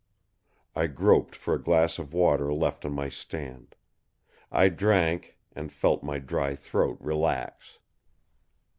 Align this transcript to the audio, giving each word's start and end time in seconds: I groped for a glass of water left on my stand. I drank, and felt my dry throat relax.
I 0.75 0.87
groped 0.87 1.35
for 1.35 1.53
a 1.53 1.61
glass 1.61 1.99
of 1.99 2.11
water 2.11 2.51
left 2.51 2.85
on 2.85 2.91
my 2.91 3.07
stand. 3.07 3.75
I 4.51 4.67
drank, 4.67 5.37
and 5.51 5.71
felt 5.71 6.01
my 6.01 6.17
dry 6.17 6.55
throat 6.55 6.97
relax. 6.99 7.77